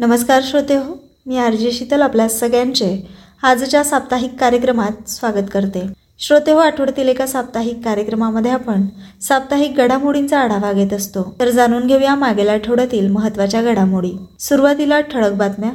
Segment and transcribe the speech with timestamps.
[0.00, 0.94] नमस्कार श्रोते हो
[1.26, 2.86] मी आरजे शीतल आपल्या सगळ्यांचे
[3.42, 5.82] आजच्या साप्ताहिक कार्यक्रमात स्वागत करते.
[6.18, 8.86] श्रोते हो आठवड्यातील एका साप्ताहिक कार्यक्रमामध्ये आपण
[9.22, 11.36] साप्ताहिक घडामोडींचा आढावा घेत असतो.
[11.40, 14.12] तर जाणून घेऊया मागील आठवड्यातील महत्त्वाच्या घडामोडी.
[14.38, 15.70] सुरुवातीला ठळक बातम्या.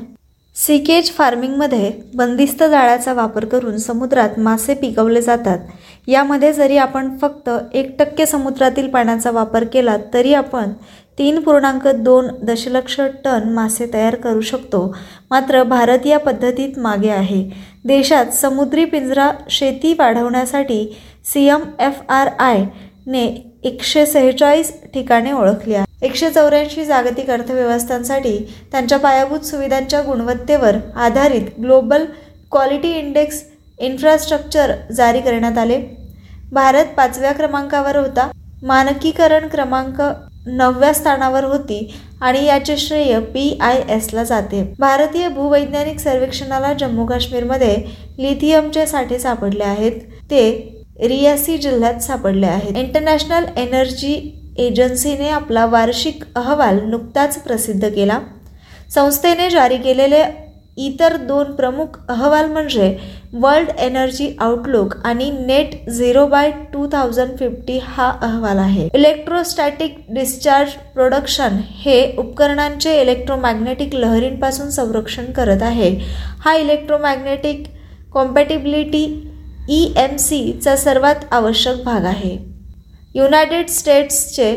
[0.55, 5.59] सीकेज फार्मिंगमध्ये बंदिस्त जाळ्याचा वापर करून समुद्रात मासे पिकवले जातात.
[6.07, 10.73] यामध्ये जरी आपण फक्त एक टक्के समुद्रातील पाण्याचा वापर केला तरी आपण
[11.17, 14.95] तीन पूर्णांक दोन दशलक्ष टन मासे तयार करू शकतो.
[15.31, 17.43] मात्र भारत या पद्धतीत मागे आहे.
[17.85, 20.85] देशात समुद्री पिंजरा शेती वाढवण्यासाठी
[21.25, 23.25] सी एम एफ आर आयने
[23.63, 26.03] एकशे सेहेचाळीस ठिकाणे ओळखली आहेत.
[26.03, 28.37] एकशे चौऱ्याऐंशी जागतिक अर्थव्यवस्थांसाठी
[28.71, 32.05] त्यांच्या पायाभूत सुविधांच्या गुणवत्तेवर आधारित ग्लोबल
[32.51, 33.41] क्वालिटी इंडेक्स
[33.79, 35.81] इन्फ्रास्ट्रक्चर जारी करण्यात आले.
[36.51, 38.29] भारत पाचव्या क्रमांकावर होता.
[38.63, 40.01] मानकीकरण क्रमांक
[40.45, 44.73] नवव्या स्थानावर होती आणि याचे श्रेय पी आय एसला जाते.
[44.79, 47.75] भारतीय भूवैज्ञानिक सर्वेक्षणाला जम्मू काश्मीरमध्ये
[48.19, 49.91] लिथियमचे साठे सापडले आहेत.
[50.31, 52.77] ते रियासी जिल्ह्यात सापडले आहेत.
[52.77, 58.19] इंटरनॅशनल एनर्जी एजन्सीने आपला वार्षिक अहवाल नुकताच प्रसिद्ध केला.
[58.95, 60.23] संस्थेने जारी केलेले
[60.77, 62.97] इतर दोन प्रमुख अहवाल म्हणजे
[63.41, 68.87] वर्ल्ड एनर्जी आउटलुक आणि net zero by two thousand fifty हा अहवाल आहे.
[68.93, 75.89] इलेक्ट्रोस्टॅटिक डिस्चार्ज प्रोडक्शन हे उपकरणांचे इलेक्ट्रोमॅग्नेटिक लहरींपासून संरक्षण करत आहे.
[76.45, 77.63] हा इलेक्ट्रोमॅग्नेटिक
[78.13, 79.03] कॉम्पॅटिबिलिटी
[79.69, 82.37] ई एम सीचा सर्वात आवश्यक भाग आहे.
[83.15, 84.53] युनायटेड स्टेट्सचे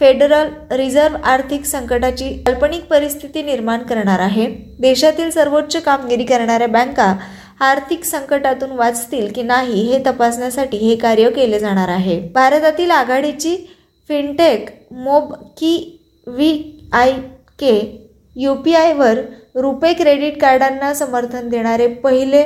[0.00, 4.46] फेडरल रिझर्व्ह आर्थिक संकटाची काल्पनिक परिस्थिती निर्माण करणार आहे.
[4.80, 7.14] देशातील सर्वोच्च कामगिरी करणाऱ्या बँका
[7.60, 12.18] आर्थिक संकटातून वाचतील की नाही हे तपासण्यासाठी हे कार्य केले जाणार आहे.
[12.34, 13.56] भारतातील आघाडीची
[14.10, 17.12] फिनटेक मोब की V I
[17.58, 17.76] K
[18.36, 19.20] U P आयवर
[19.54, 22.42] रुपे क्रेडिट कार्डांना समर्थन देणारे पहिले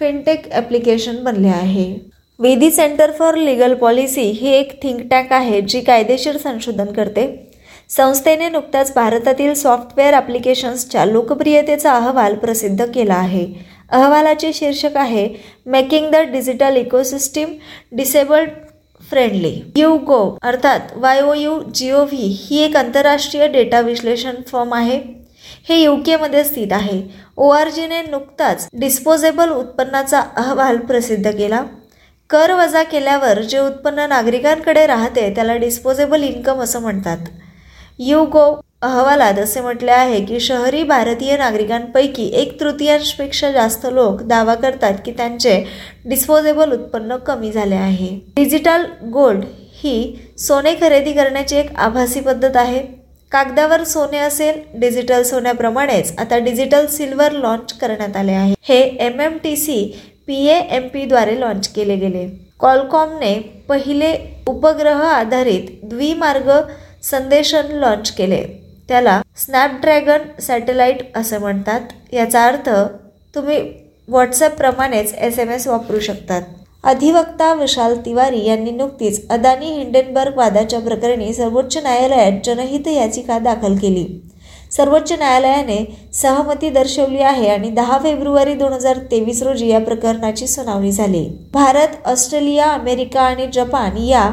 [0.00, 1.92] फिनटेक ॲप्लिकेशन बनले आहे.
[2.38, 7.26] Vidhi centre for legal policy ही एक थिंक टँक आहे जी कायदेशीर संशोधन करते.
[7.90, 13.46] संस्थेने नुकताच भारतातील सॉफ्टवेअर ॲप्लिकेशन्सच्या लोकप्रियतेचा अहवाल प्रसिद्ध केला आहे.
[13.94, 15.28] अहवालाचे शीर्षक आहे
[15.66, 17.52] making the digital ecosystem
[17.96, 18.50] disabled
[19.00, 19.52] friendly.
[20.06, 24.98] YouGov अर्थात Y O U G O V ही एक आंतरराष्ट्रीय डेटा विश्लेषण फॉर्म आहे.
[25.68, 27.00] हे यू केमध्ये स्थित आहे.
[27.36, 31.62] ओ आर जीने नुकताच डिस्पोजेबल उत्पन्नाचा अहवाल प्रसिद्ध केला.
[32.30, 37.18] कर वजा केल्यावर जे उत्पन्न नागरिकांकडे राहते त्याला डिस्पोजेबल इन्कम असं म्हणतात.
[37.98, 38.46] यू गो
[38.84, 45.10] अहवालात असे म्हटले आहे की शहरी भारतीय नागरिकांपैकी एक तृतीयांशपेक्षा जास्त लोक दावा करतात की
[45.10, 45.54] त्यांचे
[46.04, 48.08] डिस्पोजेबल उत्पन्न कमी झाले आहे.
[48.36, 49.44] डिजिटल गोल्ड
[49.82, 49.94] ही
[50.38, 52.80] सोने खरेदी करण्याची एक आभासी पद्धत आहे.
[53.32, 58.54] कागदावर सोने असेल डिजिटल सोन्याप्रमाणेच आता डिजिटल सिल्वर लॉन्च करण्यात आले आहे.
[58.62, 59.78] हे M M T C
[60.26, 62.26] P A M पीद्वारे launch केले गेले.
[62.60, 63.34] कॉलकॉमने
[63.68, 64.12] पहिले
[64.46, 66.50] उपग्रह आधारित द्विमार्ग
[67.02, 68.42] संदेशन लॉन्च केले.
[68.88, 71.80] त्याला स्नॅपड्रॅगन सॅटेलाईट असं म्हणतात.
[72.12, 72.68] याचा अर्थ
[73.34, 73.58] तुम्ही
[74.08, 76.42] व्हॉट्सॲपप्रमाणेच एस एम एस वापरू शकतात.
[76.84, 84.06] अधिवक्ता विशाल तिवारी यांनी नुकतीच अदानी हिंडेनबर्ग वादाच्या प्रकरणी सर्वोच्च न्यायालयात जनहित याचिका दाखल केली.
[84.72, 85.78] सर्वोच्च न्यायालयाने
[86.14, 91.24] सहमती दर्शवली आहे आणि दहा फेब्रुवारी दोन हजार तेवीस रोजी या प्रकरणाची सुनावणी झाली.
[91.52, 94.30] भारत ऑस्ट्रेलिया अमेरिका आणि जपान या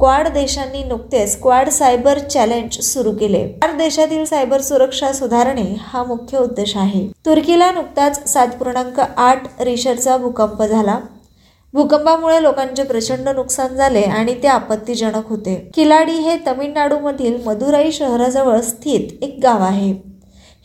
[0.00, 3.48] क्वाड देशांनी नुकतेच क्वाड सायबर चॅलेंज सुरू केले.
[3.48, 7.06] चार देशातील सायबर सुरक्षा सुधारणे हा मुख्य उद्देश आहे.
[7.26, 10.98] तुर्कीला नुकताच सात पूर्णांक आठ रिशरचा भूकंप झाला.
[11.72, 15.70] भूकंपामुळे लोकांचे प्रचंड नुकसान झाले आणि ते आपत्तीजनक होते.
[15.74, 19.94] किलाडी हे तमिळनाडूमधील मदुराई शहराजवळ स्थित एक गाव आहे.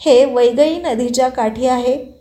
[0.06, 2.15] हे वैगई नदीच्या काठी आहे.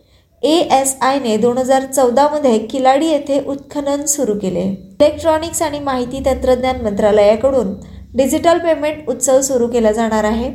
[0.45, 4.61] ए एस आयने दोन हजार चौदामध्ये किलाडी येथे उत्खनन सुरू केले.
[4.61, 7.73] इलेक्ट्रॉनिक्स आणि माहिती तंत्रज्ञान मंत्रालयाकडून
[8.17, 10.51] डिजिटल पेमेंट उत्सव सुरू केला जाणार आहे.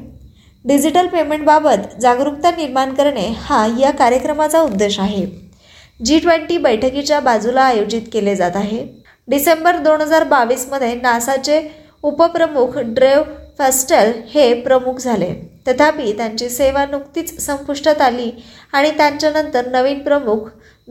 [0.64, 5.26] डिजिटल पेमेंटबाबत जागरूकता निर्माण करणे हा या कार्यक्रमाचा उद्देश आहे.
[6.04, 8.86] जी ट्वेंटी बैठकीच्या बाजूला आयोजित केले जात आहे.
[9.28, 11.62] डिसेंबर दोन हजार बावीसमध्ये नासाचे
[12.02, 13.22] उपप्रमुख ड्रेव
[13.58, 15.34] फस्टेल हे प्रमुख झाले.
[15.68, 18.30] तथापि त्यांची सेवा नुकतीच संपुष्टात आली
[18.72, 20.38] आणि त्यांच्यानंतर नवीन प्रमुख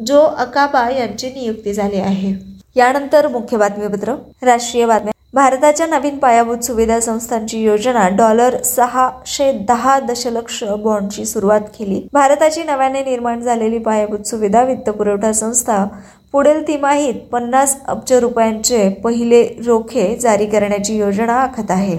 [0.05, 2.33] जो अकाबा यांची नियुक्ती झाली आहे.
[2.75, 5.11] यानंतर मुख्य बातमीपत्र राष्ट्रीय बातम्या.
[5.33, 12.07] भारताच्या नवीन पायाभूत सुविधा संस्थांची योजना डॉलर सहाशे दहा दशलक्ष बॉन्डची सुरुवात केली.
[12.13, 15.85] भारताची नव्याने निर्माण झालेली पायाभूत सुविधा वित्तपुरवठा संस्था
[16.33, 21.97] पुढील तिमाहीत पन्नास अब्ज रुपयांचे पहिले रोखे जारी करण्याची योजना आखत आहे.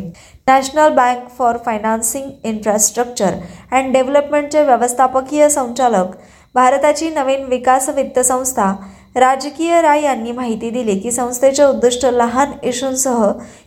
[0.49, 3.35] National bank for financing infrastructure
[3.73, 6.17] and डेव्हलपमेंटचे व्यवस्थापकीय संचालक
[6.55, 8.73] भारताची नवीन विकास वित्त संस्था
[9.17, 13.27] राजकीय राय यांनी माहिती दिली की संस्थेचे उद्दिष्ट लहान इशूंसह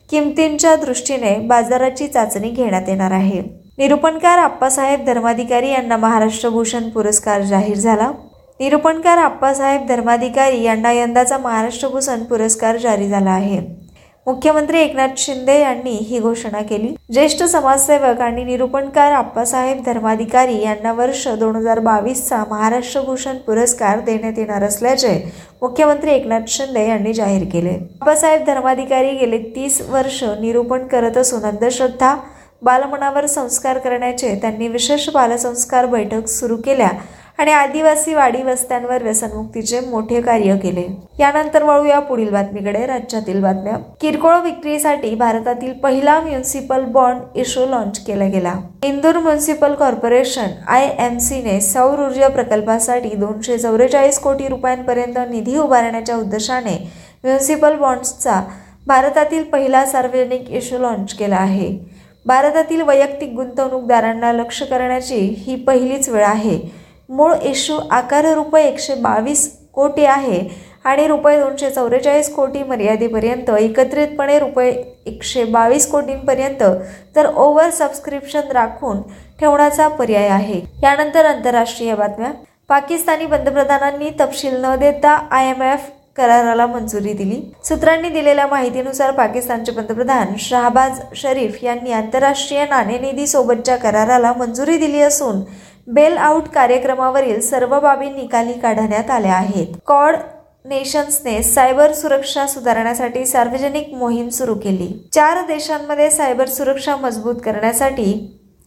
[0.09, 3.41] किमतींच्या दृष्टीने बाजाराची चाचणी घेण्यात येणार आहे.
[3.77, 8.11] निरूपणकार आप्पासाहेब धर्माधिकारी यांना महाराष्ट्र भूषण पुरस्कार जाहीर झाला.
[8.59, 13.59] निरूपणकार आप्पासाहेब धर्माधिकारी यांना यंदाचा महाराष्ट्र भूषण पुरस्कार जारी झाला आहे.
[14.27, 16.93] मुख्यमंत्री एकनाथ शिंदे यांनी ही घोषणा केली.
[17.13, 24.37] ज्येष्ठ समाजसेवक आणि निरूपणकार आप्पासाहेब धर्माधिकारी यांना वर्ष दोन हजार बावीसचा महाराष्ट्र भूषण पुरस्कार देण्यात
[24.37, 25.13] येणार असल्याचे
[25.61, 27.73] मुख्यमंत्री एकनाथ शिंदे यांनी जाहीर केले.
[28.01, 32.15] आप्पासाहेब धर्माधिकारी गेले तीस वर्ष निरूपण करत असून अंधश्रद्धा
[32.61, 36.89] बालमनावर संस्कार करण्याचे त्यांनी विशेष बालसंस्कार बैठक सुरू केल्या.
[37.39, 40.85] आणि आदिवासी वाडी वस्त्यांवर व्यसनमुक्तीचे मोठे कार्य केले.
[41.19, 42.85] यानंतर वळूया पुढील बातमीकडे.
[42.85, 43.77] राज्यातील बातम्या.
[44.01, 48.53] किरकोळ विक्रीसाठी भारतातील पहिला म्युन्सिपल बॉन्ड इश्यू लॉन्च केला गेला.
[48.83, 56.15] Indore municipal corporation I M सीने सौर ऊर्जा प्रकल्पासाठी दोनशे चौवेचाळीस कोटी रुपयांपर्यंत निधी उभारण्याच्या
[56.15, 56.77] उद्देशाने
[57.23, 58.41] म्युन्सिपल बॉन्ड्सचा
[58.87, 61.77] भारतातील पहिला सार्वजनिक इश्यू लॉन्च केला आहे.
[62.25, 66.82] भारतातील वैयक्तिक गुंतवणूकदारांना लक्ष करण्याची ही पहिलीच वेळ आहे.
[67.09, 70.39] मूळ इश्यू आकार रुपये एकशे बावीस कोटी आहे
[70.85, 74.71] आणि रुपये दोनशे चौवेचाळीस कोटी मर्यादेपर्यंत एकत्रितपणे रुपये
[75.05, 76.63] एकशे बावीस कोटींपर्यंत
[77.15, 79.01] तर ओव्हर सबस्क्रिप्शन राखून
[79.39, 80.59] ठेवण्याचा पर्याय आहे.
[80.83, 82.31] यानंतर आंतरराष्ट्रीय बातम्या.
[82.69, 87.41] पाकिस्तानी पंतप्रधानांनी तपशील न देता आय एम एफ कराराला मंजुरी दिली.
[87.63, 95.41] सूत्रांनी दिलेल्या माहितीनुसार पाकिस्तानचे पंतप्रधान शहाबाज शरीफ यांनी आंतरराष्ट्रीय नाणेनिधी सोबतच्या कराराला मंजुरी दिली असून
[95.87, 99.75] बेल आउट कार्यक्रमावरील सर्व बाबी निकाली काढण्यात आल्या आहेत.
[99.85, 100.15] कॉड
[100.65, 104.87] नेशन्सने सायबर सुरक्षा सुधारण्यासाठी सार्वजनिक मोहीम सुरू केली.
[105.13, 108.13] चार देशांमध्ये सायबर सुरक्षा मजबूत करण्यासाठी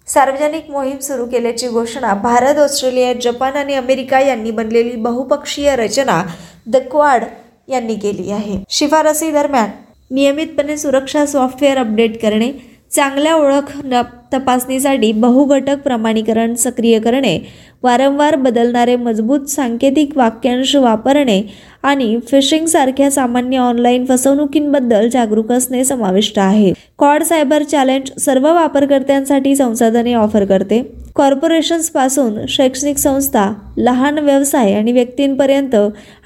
[0.08, 6.22] सार्वजनिक मोहीम सुरू केल्याची घोषणा भारत ऑस्ट्रेलिया जपान आणि अमेरिका यांनी बनलेली बहुपक्षीय रचना
[6.66, 7.24] द क्वाड
[7.68, 8.62] यांनी केली आहे.
[8.68, 9.70] शिफारसी दरम्यान
[10.10, 12.50] नियमितपणे सुरक्षा सॉफ्टवेअर अपडेट करणे
[12.96, 14.00] चांगल्या ओळख न
[14.32, 17.38] तपासणीसाठी बहुघटक प्रमाणीकरण सक्रिय करणे
[17.82, 21.40] वारंवार बदलणारे मजबूत सांकेतिक वाक्यांश वापरणे
[21.82, 26.72] आणि फिशिंगसारख्या सामान्य ऑनलाईन फसवणुकींबद्दल जागरूक असणे समाविष्ट आहे.
[26.98, 30.82] कॉड सायबर चॅलेंज सर्व वापरकर्त्यांसाठी संसाधने ऑफर करते.
[31.16, 35.76] कॉर्पोरेशन्सपासून शैक्षणिक संस्था लहान व्यवसाय आणि व्यक्तींपर्यंत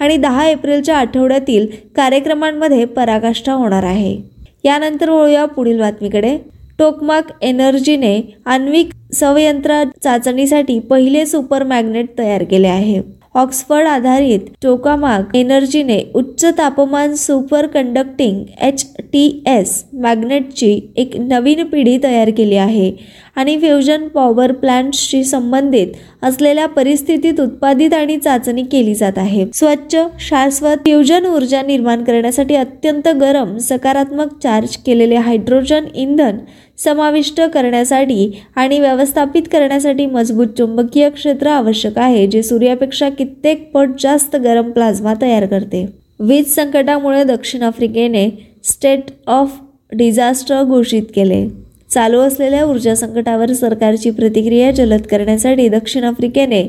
[0.00, 4.16] आणि दहा एप्रिलच्या आठवड्यातील कार्यक्रमांमध्ये पराकाष्ठा होणार आहे.
[4.64, 6.38] यानंतर वळूया पुढील बातमीकडे.
[6.80, 13.00] टोकमाक एनर्जीने आण्विक संयंत्र चाचणीसाठी पहिले सुपर मॅग्नेट तयार केले आहे.
[13.34, 21.96] ऑक्सफर्ड आधारित टोकामाक एनर्जीने उच्च तापमान super conducting H T S मॅग्नेटची एक नवीन पिढी
[22.02, 22.92] तयार केली आहे
[23.36, 25.86] आणि फ्युजन पॉवर प्लांट्सशी संबंधित
[26.22, 29.44] असलेल्या परिस्थितीत उत्पादित आणि चाचणी केली जात आहे.
[29.54, 36.38] स्वच्छ शाश्वत फ्युजन ऊर्जा निर्माण करण्यासाठी अत्यंत गरम सकारात्मक चार्ज केलेले हायड्रोजन इंधन
[36.78, 44.36] समाविष्ट करण्यासाठी आणि व्यवस्थापित करण्यासाठी मजबूत चुंबकीय क्षेत्र आवश्यक आहे जे सूर्यापेक्षा कित्येक पट जास्त
[44.36, 45.86] गरम प्लाझ्मा तयार करते.
[46.20, 48.28] वीज संकटामुळे दक्षिण आफ्रिकेने
[48.64, 49.58] स्टेट ऑफ
[49.92, 51.48] डिझास्टर घोषित केले.
[51.90, 56.62] चालू असलेल्या ऊर्जा संकटावर सरकारची प्रतिक्रिया जलद करण्यासाठी दक्षिण आफ्रिकेने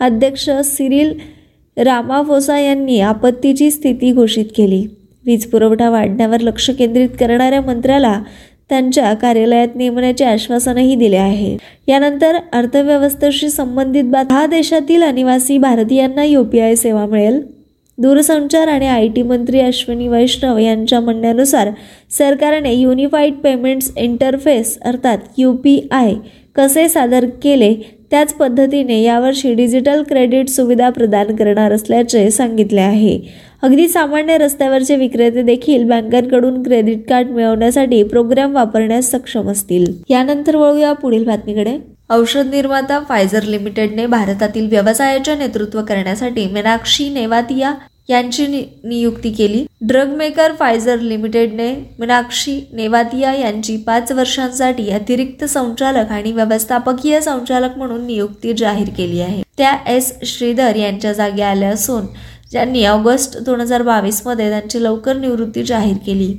[0.00, 1.14] अध्यक्ष सिरिल
[1.76, 4.86] रामाफोसा यांनी आपत्तीची स्थिती घोषित केली.
[5.24, 8.22] वीज पुरवठा वाढण्यावर लक्ष केंद्रित करणाऱ्या मंत्र्याला
[8.68, 11.56] त्यांच्या कार्यालयात नेमण्याचे आश्वासनही दिले आहे.
[11.88, 17.55] यानंतर अर्थव्यवस्थेशी संबंधित हा देशातील अनिवासी भारतीयांना युपीआय सेवा मिळेल?
[17.98, 21.70] दूरसंचार आणि आय टी मंत्री अश्विनी वैष्णव यांच्या म्हणण्यानुसार
[22.10, 26.14] सरकारने युनिफाईड पेमेंट्स इंटरफेस अर्थात यू पी आय
[26.56, 27.74] कसे सादर केले
[28.10, 33.18] त्याच पद्धतीने यावर्षी डिजिटल क्रेडिट सुविधा प्रदान करणार असल्याचे सांगितले आहे.
[33.62, 39.84] अगदी सामान्य रस्त्यावरचे विक्रेते देखील बँकांकडून क्रेडिट कार्ड मिळवण्यासाठी प्रोग्राम वापरण्यास सक्षम असतील.
[40.10, 41.76] यानंतर वळूया पुढील बातमीकडे.
[42.10, 47.72] औषध निर्माता फायझर लिमिटेडने भारतातील व्यवसायाचे नेतृत्व करण्यासाठी मीनाक्षी नेवातिया
[48.08, 49.64] यांची नियुक्ती केली.
[49.80, 58.06] ड्रग मेकर फायझर लिमिटेडने मीनाक्षी नेवातिया यांची पाच वर्षांसाठी अतिरिक्त संचालक आणि व्यवस्थापकीय संचालक म्हणून
[58.06, 59.42] नियुक्ती जाहीर केली आहे.
[59.58, 62.06] त्या एस श्रीधर यांच्या जागी आल्या असून
[62.50, 66.32] ज्यांनी ऑगस्ट दोन हजार बावीसमध्ये त्यांची लवकर निवृत्ती जाहीर केली.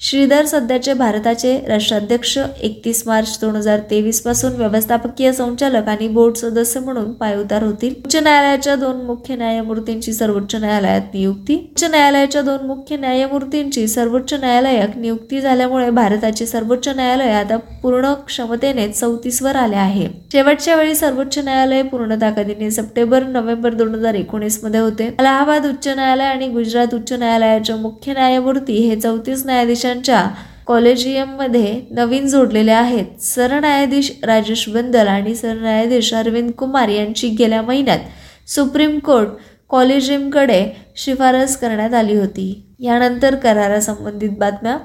[0.00, 7.10] श्रीधर सध्याचे भारताचे राष्ट्राध्यक्ष एकतीस मार्च दोन हजार तेवीसपासून व्यवस्थापकीय संचालक आणि बोर्ड सदस्य म्हणून
[7.12, 7.94] पायउतार होतील.
[8.04, 11.54] उच्च न्यायालयाच्या दोन मुख्य न्यायमूर्तींची सर्वोच्च न्यायालयात नियुक्ती.
[11.70, 18.86] उच्च न्यायालयाच्या दोन मुख्य न्यायमूर्तींची सर्वोच्च न्यायालयात नियुक्ती झाल्यामुळे भारताचे सर्वोच्च न्यायालय आता पूर्ण क्षमतेने
[18.88, 20.06] चौतीस वर आले आहे.
[20.32, 25.10] शेवटच्या वेळी सर्वोच्च न्यायालय पूर्ण ताकदीने सप्टेंबर नोव्हेंबर दोन हजार एकोणीसमध्ये होते.
[25.18, 30.28] अलाहाबाद उच्च न्यायालय आणि गुजरात उच्च न्यायालयाचे मुख्य न्यायमूर्ती हे चौतीस न्यायाधीश न्यायाधीशांच्या
[30.66, 33.20] कॉलेजियममध्ये नवीन जोडलेले आहेत.
[33.22, 39.28] सरन्यायाधीश राजेश बंदल आणि सरन्यायाधीश अरविंद कुमार यांची गेल्या महिन्यात सुप्रीम कोर्ट
[39.70, 40.64] कॉलेजियमकडे
[40.96, 42.74] शिफारस करण्यात आली होती.
[42.80, 44.76] यानंतर करारासंबंधित बातम्या.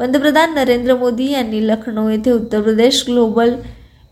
[0.00, 3.54] पंतप्रधान नरेंद्र मोदी यांनी लखनौ येथे Uttar Pradesh global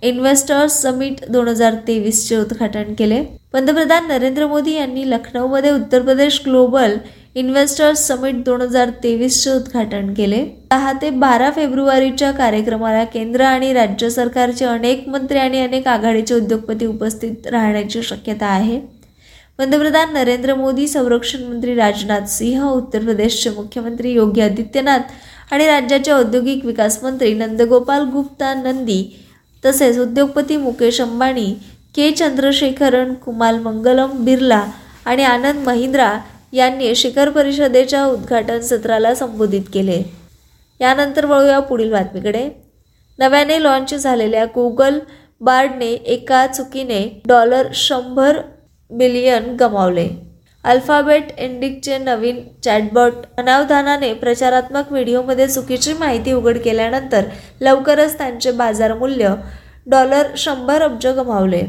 [0.03, 3.23] investors summit दोन हजार तेवीसचे उद्घाटन केले.
[3.53, 6.97] पंतप्रधान नरेंद्र मोदी यांनी लखनौमध्ये Uttar Pradesh global
[7.37, 10.39] investors summit दोन हजार तेवीसचे उद्घाटन केले.
[10.71, 16.87] दहा ते बारा फेब्रुवारीच्या कार्यक्रमाला केंद्र आणि राज्य सरकारचे अनेक मंत्री आणि अनेक आघाडीचे उद्योगपती
[16.87, 18.79] उपस्थित राहण्याची शक्यता आहे.
[19.59, 26.65] पंतप्रधान नरेंद्र मोदी संरक्षण मंत्री राजनाथ सिंह उत्तर प्रदेशचे मुख्यमंत्री योगी आदित्यनाथ आणि राज्याचे औद्योगिक
[26.67, 29.03] विकास मंत्री नंदगोपाल गुप्ता नंदी
[29.65, 31.47] तसेच उद्योगपती मुकेश अंबानी
[31.95, 34.63] के चंद्रशेखरन कुमाल मंगलम बिर्ला
[35.07, 36.11] आणि आनंद महिंद्रा
[36.53, 40.03] यांनी शिखर परिषदेच्या उद्घाटन सत्राला संबोधित केले.
[40.81, 42.49] यानंतर वळूया पुढील बातमीकडे.
[43.19, 44.99] नव्याने लॉन्च झालेल्या गुगल
[45.41, 48.41] बार्डने एका चुकीने डॉलर शंभर
[48.91, 50.09] बिलियन गमावले.
[50.65, 57.25] अल्फाबेट इंडिकचे नवीन चॅटबॉट अनावधानाने प्रचारात्मक व्हिडिओमध्ये चुकीची माहिती उघड केल्यानंतर
[57.61, 59.35] लवकरच त्यांचे बाजार मूल्य
[59.87, 61.63] डॉलर शंभर अब्ज गमावले.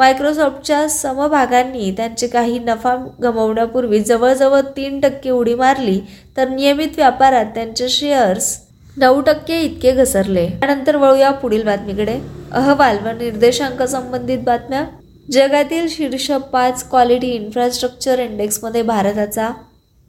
[0.00, 5.98] मायक्रोसॉफ्टच्या समभागांनी त्यांचे काही नफा गमावण्यापूर्वी जवळजवळ तीन टक्के उडी मारली
[6.36, 8.56] तर नियमित व्यापारात त्यांचे शेअर्स
[8.96, 10.46] नऊ टक्के इतके घसरले.
[10.60, 12.18] त्यानंतर वळूया पुढील बातमीकडे.
[12.52, 14.84] अहवाल व निर्देशांक संबंधित बातम्या.
[15.32, 19.50] जगातील शीर्ष पाच क्वालिटी इन्फ्रास्ट्रक्चर इंडेक्समध्ये भारताचा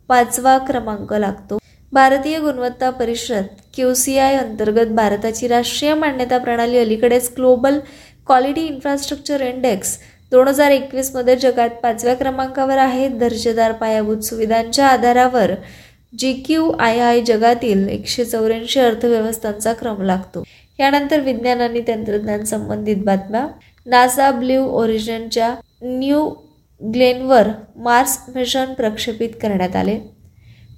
[0.09, 1.57] पाचवा क्रमांक लागतो.
[1.93, 3.45] भारतीय गुणवत्ता परिषद
[3.75, 7.79] क्यू सी आय अंतर्गत भारताची राष्ट्रीय मान्यता प्रणाली अलीकडेच ग्लोबल
[8.27, 9.97] क्वालिटी इन्फ्रास्ट्रक्चर इंडेक्स
[10.31, 13.07] दोन हजार एकवीसमध्ये जगात पाचव्या क्रमांकावर आहे.
[13.07, 15.51] दर्जेदार पायाभूत सुविधांच्या आधारावर
[16.17, 20.43] जी क्यू आय आय जगातील एकशे चौऱ्याऐंशी अर्थव्यवस्थांचा क्रम लागतो.
[20.79, 23.47] यानंतर विज्ञान आणि तंत्रज्ञान संबंधित बातम्या.
[23.85, 26.25] नासा ब्ल्यू ओरिजनच्या न्यू
[26.81, 29.99] ग्लेनवर मार्स मिशन प्रक्षेपित करण्यात आले.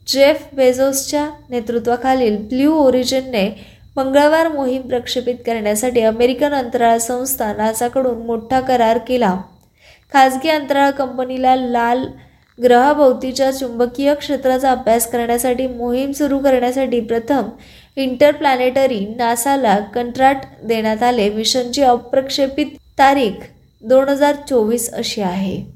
[0.07, 3.49] जेफ बेझोसच्या नेतृत्वाखालील ब्ल्यू ओरिजिनने
[3.95, 9.35] मंगळवार मोहीम प्रक्षेपित करण्यासाठी अमेरिकन अंतराळ संस्था नासाकडून मोठा करार केला.
[10.13, 12.05] खाजगी अंतराळ कंपनीला लाल
[12.59, 17.49] ग्रहाभोवतीच्या चुंबकीय क्षेत्राचा अभ्यास करण्यासाठी मोहीम सुरू करण्यासाठी प्रथम
[17.97, 21.29] इंटरप्लॅनेटरी नासाला कंत्राट देण्यात आले.
[21.29, 23.47] मिशनची अप्रक्षेपित तारीख
[23.83, 25.72] दोन हजार चोवीस अशी आहे.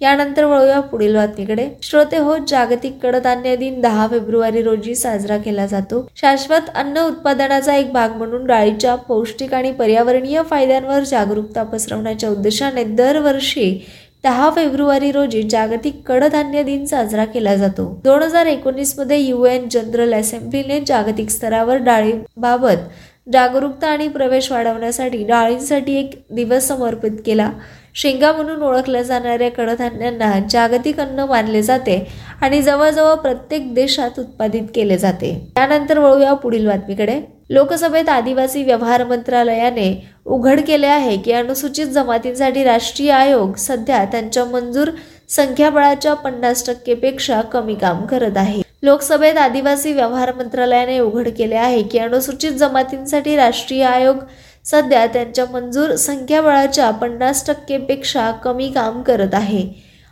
[0.00, 1.68] यानंतर वळूया पुढील बातमीकडे.
[1.82, 6.08] श्रोते हो जागतिक कडधान्य दिन दहा फेब्रुवारी रोजी साजरा केला जातो.
[6.16, 13.86] शाश्वत अन्न उत्पादनाचा एक भाग म्हणून डाळीच्या पौष्टिक आणि पर्यावरणीय फायद्यांवर जागरूकता पसरवण्याच्या उद्देशाने दरवर्षी
[14.24, 18.00] दहा फेब्रुवारी रोजी जागतिक कडधान्य दिन साजरा केला जातो.
[18.04, 22.88] दोन हजार एकोणीसमध्ये युएन जनरल असेंब्लीने जागतिक स्तरावर डाळीबाबत
[23.32, 27.50] जागरूकता आणि प्रवेश वाढवण्यासाठी डाळींसाठी एक दिवस समर्पित केला.
[27.94, 31.96] शेंगा म्हणून ओळखल्या जाणाऱ्या कडधान्यांना जागतिक अन्न मानले जाते
[32.40, 35.32] आणि जवळजवळ प्रत्येक देशात उत्पादित केले जाते.
[35.54, 37.20] त्यानंतर वळूया पुढील बातमीकडे.
[37.50, 39.92] लोकसभेत आदिवासी व्यवहार मंत्रालयाने
[40.26, 44.90] उघड केले आहे की अनुसूचित जमातींसाठी राष्ट्रीय आयोग सध्या त्यांच्या मंजूर
[45.28, 48.62] संख्याबळाच्या पन्नास टक्केपेक्षा कमी काम करत आहे.
[48.82, 54.16] लोकसभेत आदिवासी व्यवहार मंत्रालयाने उघड केले आहे की अनुसूचित जमातींसाठी राष्ट्रीय आयोग
[54.64, 59.68] सध्या त्यांच्या मंजूर संख्याबळाच्या पन्नास टक्केपेक्षा कमी काम करत आहे.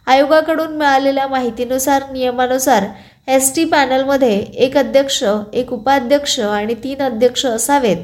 [0.06, 2.84] आयोगाकडून मिळालेल्या माहितीनुसार नियमानुसार
[3.28, 7.96] एस टी पॅनलमध्ये एक अध्यक्ष एक उपाध्यक्ष आणि तीन अध्यक्ष असावेत.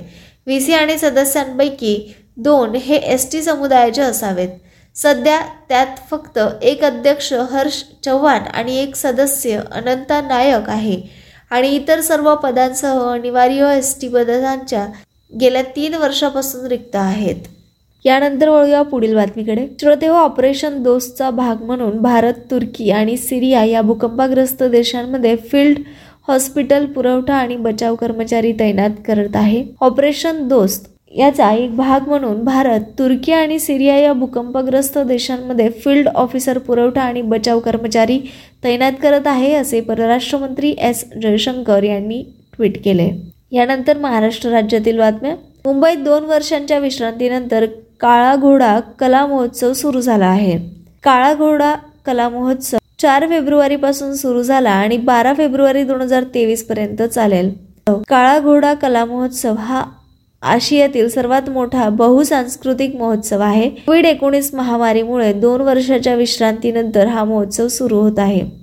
[0.47, 0.61] व्ही.
[0.61, 0.73] सी.
[0.73, 4.49] आणि सदस्यांपैकी दोन हे एस टी समुदायाचे असावेत.
[4.95, 11.01] सध्या त्यात फक्त एक अध्यक्ष हर्ष चव्हाण आणि एक सदस्य अनंता नायक आहे.
[11.51, 14.87] आणि इतर सर्व पदांसह अनिवार्य एस टी पदांच्या
[15.33, 17.37] गेल्या तीन वर्षापासून रिक्त आहेत.
[18.05, 19.67] यानंतर वळूया पुढील बातमीकडे.
[19.81, 25.79] श्रोते हो, ऑपरेशन दोस्तचा भाग म्हणून भारत तुर्की आणि सिरिया या भूकंपाग्रस्त देशांमध्ये फील्ड
[26.29, 29.65] हॉस्पिटल पुरवठा आणि बचाव कर्मचारी तैनात करत आहे.
[29.81, 36.59] ऑपरेशन दोस्त याचा एक भाग म्हणून भारत तुर्की आणि सिरिया या भूकंपग्रस्त देशांमध्ये फील्ड ऑफिसर
[36.59, 38.19] पुरवठा आणि बचाव कर्मचारी
[38.65, 41.05] तैनात करत आहे असे परराष्ट्र मंत्री एस.
[41.23, 42.23] जयशंकर यांनी
[42.57, 43.11] ट्विट केले.
[43.53, 45.35] यानंतर महाराष्ट्र राज्यातील बातम्या.
[45.65, 47.67] मुंबईत दोन वर्षांच्या विश्रांतीनंतर
[48.01, 50.59] काळा घोडा कला महोत्सव सुरू झाला आहे.
[51.03, 51.75] काळा घोडा
[52.07, 57.51] कला महोत्सव चार फेब्रुवारी पासून सुरू झाला आणि बारा फेब्रुवारी दोन हजार तेवीस पर्यंत चालेल.
[58.09, 59.85] काळा घोडा कला महोत्सव हा
[60.43, 63.69] आशियातील सर्वात मोठा बहुसांस्कृतिक महोत्सव आहे.
[63.69, 68.58] कोविड एकोणीस महामारीमुळे दोन वर्षाच्या विश्रांतीनंतर हा महोत्सव सुरू होत आहे.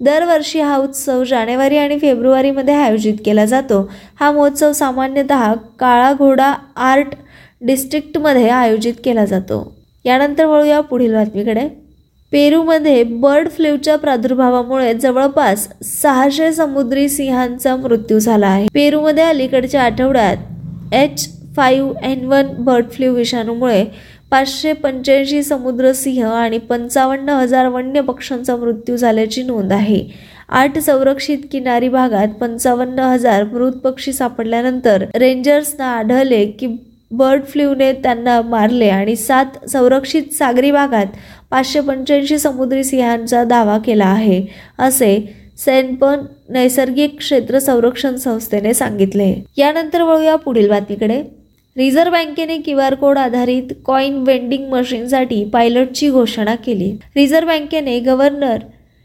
[0.00, 3.80] दरवर्षी हा उत्सव जानेवारी आणि फेब्रुवारीमध्ये आयोजित केला जातो.
[4.20, 7.14] हा महोत्सव सामान्यतः काळा घोडा आर्ट
[7.60, 9.76] डिस्ट्रिक्टमध्ये आयोजित केला जातो.
[10.04, 11.68] यानंतर वळूया पुढील बातमीकडे.
[12.32, 18.66] पेरूमध्ये बर्ड फ्लूच्या प्रादुर्भावामुळे जवळपास सहाशे समुद्री सिंहांचा मृत्यू झाला आहे.
[18.74, 23.84] पेरूमध्ये अलीकडच्या आठवड्यात H five N one bird flu विषाणूमुळे
[24.30, 30.04] पाचशे पंच्याऐंशी समुद्र सिंह आणि पंचावन्न हजार वन्य पक्ष्यांचा मृत्यू झाल्याची नोंद आहे.
[30.48, 36.66] आठ संरक्षित किनारी भागात पंचावन्न हजार मृत पक्षी सापडल्यानंतर रेंजर्सना आढळले की
[37.10, 41.06] बर्ड फ्लूने त्यांना मारले आणि सात संरक्षित सागरी भागात
[41.50, 44.42] पाचशे पंच्याऐंशी समुद्री सिंहांचा दावा केला आहे
[44.78, 45.18] असे
[45.58, 49.34] सेनपन नैसर्गिक क्षेत्र संरक्षण संस्थेने सांगितले.
[49.56, 51.22] यानंतर वळूया पुढील बातमीकडे.
[51.76, 56.90] रिझर्व्ह बँकेने क्यू आर कोड आधारित कॉईन वेंडिंग मशीनसाठी पायलटची घोषणा केली.
[57.16, 58.58] रिझर्व्ह बँकेने गव्हर्नर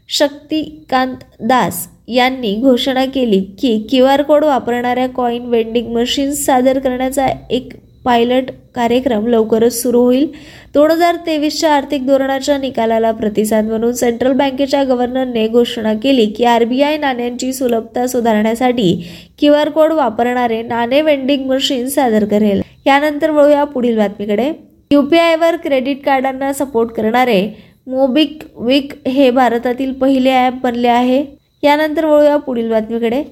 [0.08, 7.26] शक्तिकांत दास यांनी घोषणा केली की क्यू आर कोड वापरणाऱ्या कॉईन वेंडिंग मशीन्स सादर करण्याचा
[7.50, 7.72] एक
[8.06, 10.26] पायलट कार्यक्रम लवकरच सुरू होईल.
[10.74, 16.96] दोन हजार तेवीसच्या आर्थिक धोरणाच्या निकालाला प्रतिसाद म्हणून सेंट्रल बँकेच्या गव्हर्नरने घोषणा केली की आरबीआय
[16.96, 18.92] नाण्यांची सुलभता सुधारण्यासाठी
[19.38, 22.60] क्यू आर कोड वापरणारे नाणे वेंडिंग मशीन सादर करेल.
[22.86, 24.50] यानंतर वळूया पुढील बातमीकडे.
[24.90, 27.42] यूपीआयवर क्रेडिट कार्डांना सपोर्ट करणारे
[27.86, 31.24] मोबिक विक हे भारतातील पहिले ॲप बनले आहे.
[31.62, 33.22] यानंतर वळूया पुढील बातमीकडे.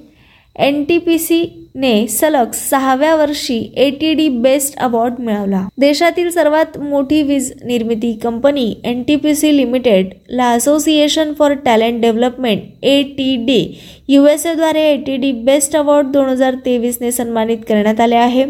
[0.57, 5.63] एन टी पी सीने सलग सहाव्या वर्षी A T D best award मिळवला.
[5.81, 12.63] देशातील सर्वात मोठी वीज निर्मिती कंपनी एन टी पी सी लिमिटेडला association for talent development
[12.83, 13.65] A T D
[14.09, 18.45] U S एद्वारे A T D best award दोन हजार तेवीसने सन्मानित करण्यात आले आहे.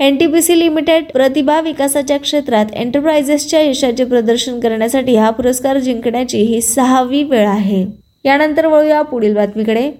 [0.00, 6.42] N T P C limited प्रतिभा विकासाच्या क्षेत्रात एंटरप्राइजेसच्या यशाचे प्रदर्शन करण्यासाठी हा पुरस्कार जिंकण्याची
[6.42, 7.84] ही सहावी वेळ आहे.
[8.24, 9.90] यानंतर वळूया पुढील बातमीकडे.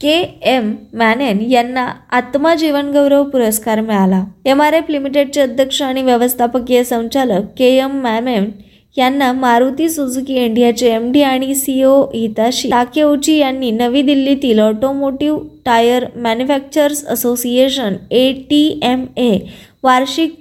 [0.00, 4.22] के एम मॅनेन यांना आत्मा जीवनगौरव पुरस्कार मिळाला.
[4.46, 8.50] एम आर एफ लिमिटेडचे अध्यक्ष आणि व्यवस्थापकीय संचालक के एम मॅमेन
[8.96, 16.06] यांना मारुती सुझुकी इंडियाचे एम डी आणि सीओ हिताशी टाकेउची यांनी नवी दिल्लीतील automotive tyre
[16.16, 19.38] manufacturers association A T M A
[19.82, 20.34] वार्षिक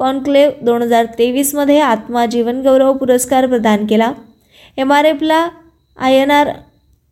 [0.00, 4.12] कॉन्क्लेव्ह दोन हजार तेवीसमध्ये आत्मा जीवनगौरव पुरस्कार प्रदान केला.
[4.78, 5.46] एम आर एफला
[5.98, 6.50] आय एन आर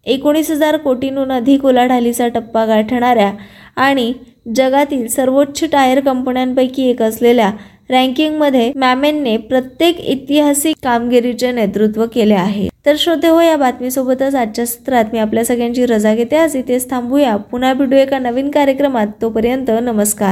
[0.07, 3.33] एकोणीस हजार कोटींहून अधिक उलाढालीचा टप्पा गाठणाऱ्या
[3.77, 4.13] आणि
[4.57, 7.51] जगातील सर्वोच्च टायर कंपन्यांपैकी एक असलेल्या
[7.91, 12.69] रँकिंगमध्ये मॅमेनने प्रत्येक ऐतिहासिक कामगिरीचे नेतृत्व केले आहे.
[12.87, 16.37] तर श्रोते हो या बातमीसोबतच आजच्या सत्रात मी आपल्या सगळ्यांची रजा घेते.
[16.37, 17.37] आज इथेच थांबूया.
[17.37, 19.07] पुन्हा भेटू एका नवीन कार्यक्रमात.
[19.23, 20.31] तोपर्यंत नमस्कार.